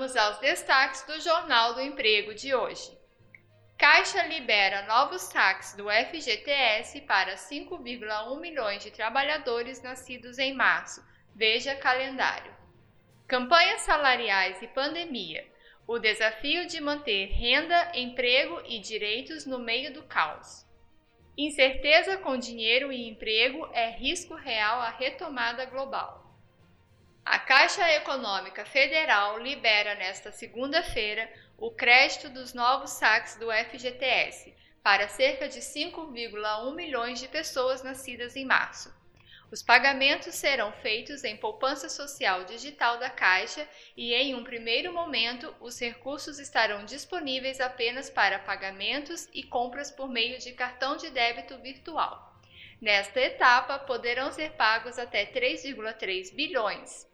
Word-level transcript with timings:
Vamos 0.00 0.16
aos 0.16 0.38
destaques 0.38 1.02
do 1.02 1.20
Jornal 1.20 1.74
do 1.74 1.80
Emprego 1.82 2.32
de 2.34 2.54
hoje. 2.54 2.90
Caixa 3.76 4.22
libera 4.22 4.86
novos 4.86 5.20
saques 5.20 5.74
do 5.74 5.90
FGTS 5.90 7.02
para 7.02 7.34
5,1 7.34 8.40
milhões 8.40 8.82
de 8.82 8.90
trabalhadores 8.90 9.82
nascidos 9.82 10.38
em 10.38 10.54
março. 10.54 11.04
Veja 11.36 11.74
calendário. 11.74 12.50
Campanhas 13.28 13.82
salariais 13.82 14.62
e 14.62 14.68
pandemia. 14.68 15.46
O 15.86 15.98
desafio 15.98 16.66
de 16.66 16.80
manter 16.80 17.26
renda, 17.26 17.92
emprego 17.94 18.58
e 18.64 18.78
direitos 18.78 19.44
no 19.44 19.58
meio 19.58 19.92
do 19.92 20.02
caos. 20.04 20.66
Incerteza 21.36 22.16
com 22.16 22.38
dinheiro 22.38 22.90
e 22.90 23.06
emprego 23.06 23.68
é 23.74 23.90
risco 23.90 24.34
real 24.34 24.80
à 24.80 24.88
retomada 24.88 25.66
global. 25.66 26.19
A 27.24 27.38
Caixa 27.38 27.88
Econômica 27.92 28.64
Federal 28.64 29.38
libera 29.38 29.94
nesta 29.94 30.32
segunda-feira 30.32 31.30
o 31.58 31.70
crédito 31.70 32.30
dos 32.30 32.54
novos 32.54 32.90
saques 32.90 33.36
do 33.36 33.52
FGTS 33.52 34.54
para 34.82 35.06
cerca 35.06 35.46
de 35.46 35.60
5,1 35.60 36.74
milhões 36.74 37.20
de 37.20 37.28
pessoas 37.28 37.82
nascidas 37.82 38.36
em 38.36 38.44
março. 38.46 38.92
Os 39.52 39.62
pagamentos 39.62 40.34
serão 40.34 40.72
feitos 40.72 41.22
em 41.22 41.36
poupança 41.36 41.88
social 41.88 42.44
digital 42.44 42.98
da 42.98 43.10
Caixa 43.10 43.68
e, 43.96 44.14
em 44.14 44.34
um 44.34 44.42
primeiro 44.42 44.92
momento, 44.92 45.54
os 45.60 45.78
recursos 45.78 46.38
estarão 46.38 46.84
disponíveis 46.84 47.60
apenas 47.60 48.08
para 48.08 48.38
pagamentos 48.38 49.28
e 49.34 49.42
compras 49.42 49.90
por 49.90 50.08
meio 50.08 50.38
de 50.38 50.52
cartão 50.52 50.96
de 50.96 51.10
débito 51.10 51.58
virtual. 51.58 52.29
Nesta 52.80 53.20
etapa, 53.20 53.78
poderão 53.80 54.32
ser 54.32 54.52
pagos 54.52 54.98
até 54.98 55.26
3,3 55.26 56.34
bilhões. 56.34 57.06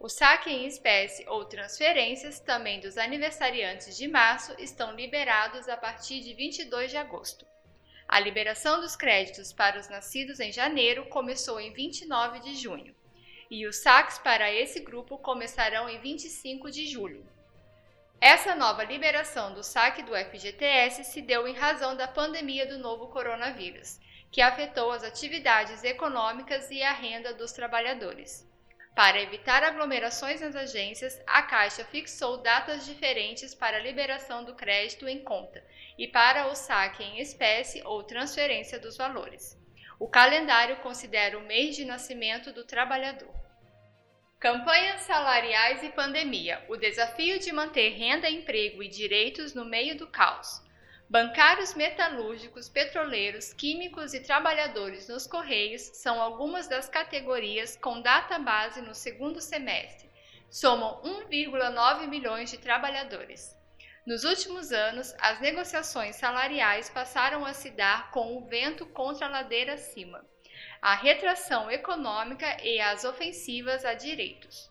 O 0.00 0.08
saque 0.08 0.50
em 0.50 0.66
espécie 0.66 1.24
ou 1.28 1.44
transferências 1.44 2.40
também 2.40 2.80
dos 2.80 2.98
aniversariantes 2.98 3.96
de 3.96 4.08
março 4.08 4.54
estão 4.58 4.94
liberados 4.94 5.68
a 5.68 5.76
partir 5.76 6.20
de 6.20 6.34
22 6.34 6.90
de 6.90 6.96
agosto. 6.96 7.46
A 8.08 8.18
liberação 8.18 8.80
dos 8.80 8.96
créditos 8.96 9.52
para 9.52 9.78
os 9.78 9.88
nascidos 9.88 10.40
em 10.40 10.50
janeiro 10.50 11.06
começou 11.06 11.60
em 11.60 11.72
29 11.72 12.40
de 12.40 12.56
junho, 12.56 12.94
e 13.48 13.66
os 13.66 13.76
saques 13.76 14.18
para 14.18 14.52
esse 14.52 14.80
grupo 14.80 15.16
começarão 15.16 15.88
em 15.88 15.98
25 16.00 16.70
de 16.70 16.86
julho. 16.86 17.24
Essa 18.20 18.54
nova 18.54 18.84
liberação 18.84 19.52
do 19.52 19.62
saque 19.62 20.02
do 20.02 20.16
FGTS 20.16 21.04
se 21.04 21.20
deu 21.20 21.46
em 21.46 21.54
razão 21.54 21.96
da 21.96 22.08
pandemia 22.08 22.66
do 22.66 22.78
novo 22.78 23.08
coronavírus, 23.08 23.98
que 24.32 24.40
afetou 24.40 24.90
as 24.90 25.04
atividades 25.04 25.84
econômicas 25.84 26.70
e 26.70 26.82
a 26.82 26.92
renda 26.92 27.34
dos 27.34 27.52
trabalhadores. 27.52 28.48
Para 28.94 29.20
evitar 29.20 29.64
aglomerações 29.64 30.40
nas 30.40 30.54
agências, 30.54 31.20
a 31.26 31.42
Caixa 31.42 31.84
fixou 31.84 32.38
datas 32.38 32.86
diferentes 32.86 33.52
para 33.52 33.76
a 33.76 33.80
liberação 33.80 34.44
do 34.44 34.54
crédito 34.54 35.08
em 35.08 35.22
conta 35.22 35.64
e 35.98 36.06
para 36.06 36.46
o 36.46 36.54
saque 36.54 37.02
em 37.02 37.18
espécie 37.18 37.82
ou 37.84 38.04
transferência 38.04 38.78
dos 38.78 38.96
valores. 38.96 39.58
O 39.98 40.08
calendário 40.08 40.76
considera 40.76 41.36
o 41.36 41.42
mês 41.42 41.74
de 41.74 41.84
nascimento 41.84 42.52
do 42.52 42.64
trabalhador. 42.64 43.43
Campanhas 44.44 45.00
salariais 45.00 45.82
e 45.82 45.88
pandemia: 45.88 46.62
o 46.68 46.76
desafio 46.76 47.38
de 47.38 47.50
manter 47.50 47.94
renda, 47.94 48.28
emprego 48.28 48.82
e 48.82 48.88
direitos 48.88 49.54
no 49.54 49.64
meio 49.64 49.96
do 49.96 50.06
caos. 50.06 50.60
Bancários 51.08 51.72
metalúrgicos, 51.72 52.68
petroleiros, 52.68 53.54
químicos 53.54 54.12
e 54.12 54.20
trabalhadores 54.20 55.08
nos 55.08 55.26
Correios 55.26 55.80
são 55.94 56.20
algumas 56.20 56.68
das 56.68 56.90
categorias 56.90 57.74
com 57.74 58.02
data 58.02 58.38
base 58.38 58.82
no 58.82 58.94
segundo 58.94 59.40
semestre. 59.40 60.10
Somam 60.50 61.00
1,9 61.02 62.06
milhões 62.06 62.50
de 62.50 62.58
trabalhadores. 62.58 63.56
Nos 64.04 64.24
últimos 64.24 64.72
anos, 64.72 65.14
as 65.20 65.40
negociações 65.40 66.16
salariais 66.16 66.90
passaram 66.90 67.46
a 67.46 67.54
se 67.54 67.70
dar 67.70 68.10
com 68.10 68.36
o 68.36 68.44
vento 68.44 68.84
contra 68.84 69.24
a 69.24 69.30
ladeira 69.30 69.72
acima, 69.72 70.22
a 70.84 70.94
retração 70.94 71.70
econômica 71.70 72.58
e 72.62 72.78
as 72.78 73.06
ofensivas 73.06 73.86
a 73.86 73.94
direitos. 73.94 74.70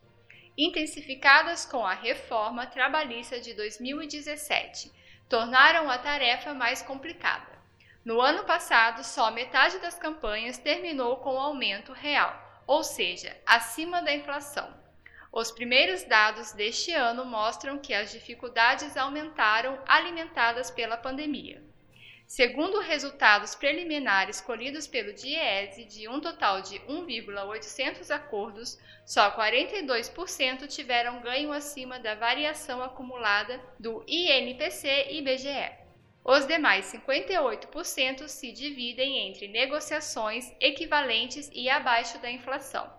Intensificadas 0.56 1.66
com 1.66 1.84
a 1.84 1.96
reforma 1.96 2.68
trabalhista 2.68 3.40
de 3.40 3.56
2017 3.56 4.91
tornaram 5.28 5.90
a 5.90 5.97
tarefa 5.97 6.53
mais 6.53 6.84
complicada. 6.84 7.57
No 8.06 8.22
ano 8.22 8.44
passado, 8.44 9.03
só 9.03 9.31
metade 9.31 9.79
das 9.79 9.97
campanhas 9.97 10.59
terminou 10.59 11.18
com 11.18 11.31
aumento 11.40 11.91
real, 11.94 12.62
ou 12.68 12.84
seja, 12.84 13.35
acima 13.44 14.00
da 14.03 14.13
inflação. 14.13 14.72
Os 15.31 15.50
primeiros 15.50 16.03
dados 16.03 16.52
deste 16.52 16.94
ano 16.94 17.25
mostram 17.25 17.79
que 17.79 17.91
as 17.91 18.12
dificuldades 18.12 18.96
aumentaram 18.96 19.79
alimentadas 19.88 20.69
pela 20.69 20.96
pandemia. 20.96 21.72
Segundo 22.35 22.79
resultados 22.79 23.53
preliminares 23.53 24.41
colhidos 24.41 24.88
pelo 24.88 25.13
DIEESE, 25.13 25.85
de 25.85 26.07
um 26.07 26.19
total 26.19 26.63
de 26.63 26.79
1,800 26.89 28.09
acordos, 28.09 28.79
só 29.05 29.29
42% 29.38 30.67
tiveram 30.67 31.22
ganho 31.22 31.53
acima 31.53 31.99
da 31.99 32.16
variação 32.16 32.81
acumulada 32.81 33.61
do 33.79 34.03
INPC 34.07 35.09
e 35.11 35.19
IBGE. 35.19 35.73
Os 36.25 36.47
demais 36.47 36.91
58% 36.91 38.27
se 38.27 38.51
dividem 38.51 39.27
entre 39.27 39.47
negociações 39.47 40.51
equivalentes 40.59 41.51
e 41.53 41.69
abaixo 41.69 42.17
da 42.17 42.31
inflação. 42.31 42.91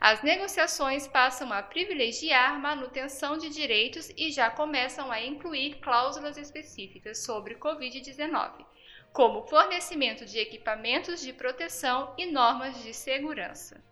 As 0.00 0.22
negociações 0.22 1.08
passam 1.08 1.52
a 1.52 1.60
privilegiar 1.60 2.60
manutenção 2.60 3.36
de 3.36 3.48
direitos 3.48 4.12
e 4.16 4.30
já 4.30 4.48
começam 4.48 5.10
a 5.10 5.20
incluir 5.20 5.80
cláusulas 5.80 6.36
específicas 6.36 7.24
sobre 7.24 7.56
Covid-19 7.56 8.75
como 9.16 9.46
fornecimento 9.46 10.26
de 10.26 10.38
equipamentos 10.38 11.22
de 11.22 11.32
proteção 11.32 12.12
e 12.18 12.26
normas 12.26 12.82
de 12.82 12.92
segurança. 12.92 13.82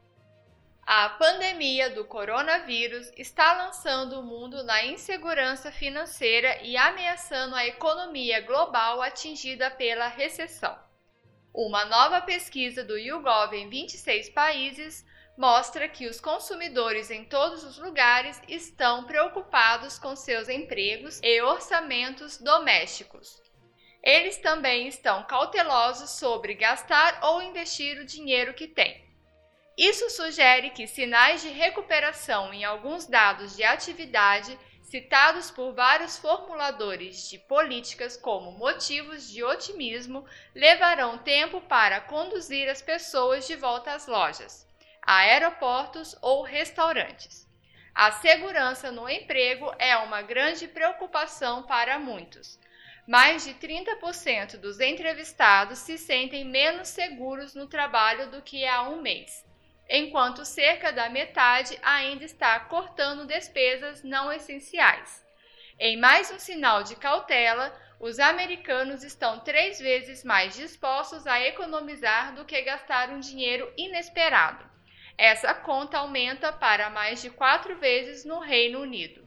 A 0.83 1.09
pandemia 1.09 1.89
do 1.89 2.05
coronavírus 2.05 3.11
está 3.17 3.55
lançando 3.55 4.21
o 4.21 4.23
mundo 4.23 4.63
na 4.65 4.85
insegurança 4.85 5.73
financeira 5.73 6.61
e 6.63 6.77
ameaçando 6.77 7.55
a 7.55 7.67
economia 7.67 8.43
global 8.43 9.01
atingida 9.01 9.71
pela 9.71 10.09
recessão. 10.09 10.79
Uma 11.55 11.87
nova 11.87 12.21
pesquisa 12.21 12.85
do 12.85 12.99
YouGov 12.99 13.55
em 13.55 13.71
26 13.71 14.29
países 14.29 15.07
mostra 15.39 15.89
que 15.89 16.07
os 16.07 16.21
consumidores 16.21 17.11
em 17.11 17.25
todos 17.25 17.65
os 17.65 17.79
lugares 17.79 18.43
estão 18.47 19.05
preocupados 19.05 19.99
com 19.99 20.15
seus 20.15 20.51
empregos 20.51 21.19
e 21.23 21.41
orçamentos 21.41 22.37
domésticos. 22.37 23.43
Eles 24.05 24.37
também 24.37 24.87
estão 24.87 25.23
cautelosos 25.23 26.11
sobre 26.11 26.53
gastar 26.53 27.21
ou 27.23 27.41
investir 27.41 27.99
o 27.99 28.05
dinheiro 28.05 28.53
que 28.53 28.69
têm. 28.69 29.03
Isso 29.79 30.11
sugere 30.11 30.71
que 30.71 30.87
sinais 30.87 31.41
de 31.41 31.49
recuperação 31.49 32.53
em 32.53 32.65
alguns 32.65 33.07
dados 33.07 33.57
de 33.57 33.65
atividade 33.65 34.57
citados 34.83 35.51
por 35.51 35.73
vários 35.73 36.19
formuladores 36.19 37.29
de 37.29 37.39
políticas 37.39 38.17
como 38.17 38.53
motivos 38.53 39.29
de 39.29 39.43
otimismo 39.43 40.25
levarão 40.55 41.19
tempo 41.19 41.61
para 41.63 42.01
conduzir 42.03 42.69
as 42.69 42.83
pessoas 42.83 43.47
de 43.47 43.57
volta 43.57 43.93
às 43.93 44.07
lojas, 44.07 44.69
aeroportos 45.03 46.15
ou 46.21 46.43
restaurantes. 46.43 47.49
A 47.95 48.13
segurança 48.13 48.93
no 48.93 49.09
emprego 49.09 49.75
é 49.79 49.97
uma 49.97 50.21
grande 50.21 50.69
preocupação 50.69 51.63
para 51.63 51.99
muitos, 51.99 52.59
mais 53.07 53.45
de 53.45 53.53
30% 53.55 54.57
dos 54.57 54.81
entrevistados 54.81 55.79
se 55.79 55.99
sentem 55.99 56.45
menos 56.45 56.89
seguros 56.89 57.55
no 57.55 57.67
trabalho 57.67 58.31
do 58.31 58.41
que 58.41 58.67
há 58.67 58.83
um 58.89 59.03
mês, 59.03 59.45
enquanto 59.89 60.45
cerca 60.45 60.91
da 60.91 61.11
metade 61.11 61.79
ainda 61.83 62.25
está 62.25 62.59
cortando 62.61 63.27
despesas 63.27 64.03
não 64.03 64.33
essenciais. 64.33 65.23
Em 65.79 65.99
mais 65.99 66.31
um 66.31 66.39
sinal 66.39 66.83
de 66.83 66.97
cautela, 66.97 67.79
os 68.01 68.19
americanos 68.19 69.03
estão 69.03 69.41
três 69.41 69.79
vezes 69.79 70.25
mais 70.25 70.55
dispostos 70.55 71.27
a 71.27 71.41
economizar 71.41 72.35
do 72.35 72.45
que 72.45 72.61
gastar 72.63 73.11
um 73.11 73.21
dinheiro 73.21 73.73
inesperado. 73.77 74.65
Essa 75.17 75.55
conta 75.55 75.99
aumenta 75.99 76.53
para 76.53 76.91
mais 76.91 77.21
de 77.21 77.31
quatro 77.31 77.77
vezes 77.77 78.25
no 78.25 78.41
Reino 78.41 78.81
Unido. 78.81 79.24